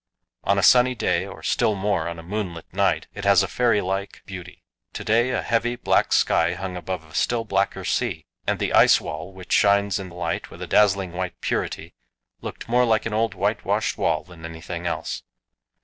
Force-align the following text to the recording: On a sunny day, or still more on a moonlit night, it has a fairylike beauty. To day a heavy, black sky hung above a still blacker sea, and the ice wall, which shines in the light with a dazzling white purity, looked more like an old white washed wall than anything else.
On 0.43 0.57
a 0.57 0.63
sunny 0.63 0.95
day, 0.95 1.27
or 1.27 1.43
still 1.43 1.75
more 1.75 2.07
on 2.07 2.17
a 2.17 2.23
moonlit 2.23 2.65
night, 2.73 3.05
it 3.13 3.23
has 3.23 3.43
a 3.43 3.47
fairylike 3.47 4.23
beauty. 4.25 4.63
To 4.93 5.03
day 5.03 5.29
a 5.29 5.43
heavy, 5.43 5.75
black 5.75 6.11
sky 6.11 6.55
hung 6.55 6.75
above 6.75 7.03
a 7.05 7.13
still 7.13 7.45
blacker 7.45 7.85
sea, 7.85 8.25
and 8.47 8.57
the 8.57 8.73
ice 8.73 8.99
wall, 8.99 9.31
which 9.31 9.53
shines 9.53 9.99
in 9.99 10.09
the 10.09 10.15
light 10.15 10.49
with 10.49 10.63
a 10.63 10.65
dazzling 10.65 11.11
white 11.13 11.39
purity, 11.39 11.93
looked 12.41 12.67
more 12.67 12.83
like 12.83 13.05
an 13.05 13.13
old 13.13 13.35
white 13.35 13.63
washed 13.63 13.95
wall 13.95 14.23
than 14.23 14.43
anything 14.43 14.87
else. 14.87 15.21